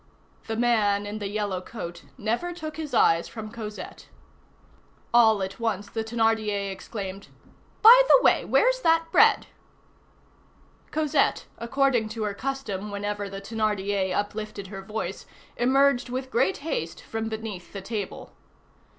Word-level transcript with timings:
The 0.47 0.55
man 0.55 1.05
in 1.05 1.19
the 1.19 1.27
yellow 1.29 1.61
coat 1.61 2.05
never 2.17 2.53
took 2.53 2.75
his 2.77 2.91
eyes 2.91 3.27
from 3.27 3.51
Cosette. 3.51 4.07
All 5.13 5.43
at 5.43 5.59
once, 5.59 5.91
the 5.91 6.03
Thénardier 6.03 6.71
exclaimed:— 6.71 7.27
"By 7.83 8.01
the 8.09 8.23
way, 8.23 8.43
where's 8.43 8.81
that 8.81 9.05
bread?" 9.11 9.45
Cosette, 10.89 11.45
according 11.59 12.09
to 12.09 12.23
her 12.23 12.33
custom 12.33 12.89
whenever 12.89 13.29
the 13.29 13.41
Thénardier 13.41 14.11
uplifted 14.15 14.69
her 14.69 14.81
voice, 14.81 15.27
emerged 15.55 16.09
with 16.09 16.31
great 16.31 16.57
haste 16.65 17.01
from 17.03 17.29
beneath 17.29 17.71
the 17.71 17.81
table. 17.83 18.33